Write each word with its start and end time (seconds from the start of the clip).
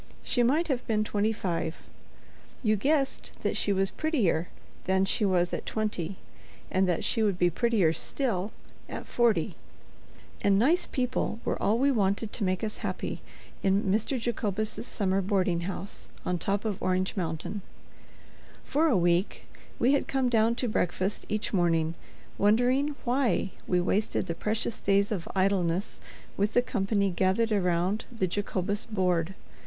She 0.23 0.41
might 0.41 0.67
have 0.67 0.83
been 0.87 1.03
twenty 1.03 1.31
five; 1.31 1.75
you 2.63 2.75
guessed 2.75 3.33
that 3.43 3.55
she 3.55 3.71
was 3.71 3.91
prettier 3.91 4.47
than 4.85 5.05
she 5.05 5.23
was 5.25 5.53
at 5.53 5.67
twenty, 5.67 6.15
and 6.71 6.89
that 6.89 7.03
she 7.03 7.21
would 7.21 7.37
be 7.37 7.51
prettier 7.51 7.93
still 7.93 8.51
at 8.89 9.05
forty. 9.05 9.53
And 10.41 10.57
nice 10.57 10.87
people 10.87 11.39
were 11.45 11.61
all 11.61 11.77
we 11.77 11.91
wanted 11.91 12.33
to 12.33 12.43
make 12.43 12.63
us 12.63 12.77
happy 12.77 13.21
in 13.61 13.83
Mr. 13.83 14.19
Jacobus's 14.19 14.87
summer 14.87 15.21
boarding 15.21 15.61
house 15.69 16.09
on 16.25 16.39
top 16.39 16.65
of 16.65 16.81
Orange 16.81 17.15
Mountain. 17.15 17.61
For 18.63 18.87
a 18.87 18.97
week 18.97 19.45
we 19.77 19.93
had 19.93 20.07
come 20.07 20.29
down 20.29 20.55
to 20.55 20.67
breakfast 20.67 21.27
each 21.29 21.53
morning, 21.53 21.93
wondering 22.39 22.95
why 23.05 23.51
we 23.67 23.79
wasted 23.79 24.25
the 24.25 24.33
precious 24.33 24.79
days 24.81 25.11
of 25.11 25.27
idleness 25.35 25.99
with 26.37 26.53
the 26.53 26.63
company 26.63 27.11
gathered 27.11 27.51
around 27.51 28.05
the 28.11 28.25
Jacobus 28.25 28.87
board. 28.87 29.35